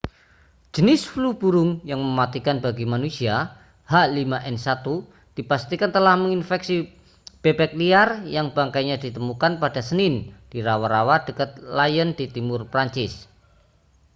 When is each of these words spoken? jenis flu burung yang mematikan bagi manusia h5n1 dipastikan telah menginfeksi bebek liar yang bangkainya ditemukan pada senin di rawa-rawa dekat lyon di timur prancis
jenis 0.75 1.01
flu 1.11 1.29
burung 1.41 1.71
yang 1.89 2.01
mematikan 2.05 2.57
bagi 2.65 2.85
manusia 2.93 3.35
h5n1 3.93 4.81
dipastikan 5.37 5.89
telah 5.95 6.15
menginfeksi 6.23 6.75
bebek 7.45 7.71
liar 7.79 8.09
yang 8.35 8.47
bangkainya 8.57 8.97
ditemukan 9.03 9.53
pada 9.63 9.81
senin 9.87 10.15
di 10.51 10.59
rawa-rawa 10.67 11.15
dekat 11.29 11.49
lyon 11.79 12.09
di 12.19 12.25
timur 12.35 12.61
prancis 12.73 13.13